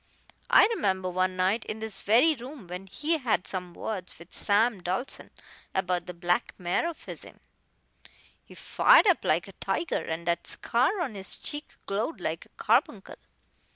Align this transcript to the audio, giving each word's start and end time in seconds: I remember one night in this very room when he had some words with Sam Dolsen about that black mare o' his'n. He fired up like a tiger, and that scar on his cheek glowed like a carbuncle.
I 0.49 0.65
remember 0.65 1.09
one 1.11 1.35
night 1.37 1.63
in 1.65 1.77
this 1.77 2.01
very 2.01 2.33
room 2.33 2.65
when 2.65 2.87
he 2.87 3.19
had 3.19 3.45
some 3.45 3.75
words 3.75 4.17
with 4.17 4.33
Sam 4.33 4.81
Dolsen 4.81 5.29
about 5.75 6.07
that 6.07 6.19
black 6.19 6.55
mare 6.57 6.87
o' 6.87 6.93
his'n. 6.95 7.39
He 8.43 8.55
fired 8.55 9.05
up 9.05 9.23
like 9.23 9.47
a 9.47 9.51
tiger, 9.53 10.01
and 10.03 10.25
that 10.25 10.47
scar 10.47 11.01
on 11.01 11.13
his 11.13 11.37
cheek 11.37 11.75
glowed 11.85 12.19
like 12.19 12.47
a 12.47 12.55
carbuncle. 12.57 13.13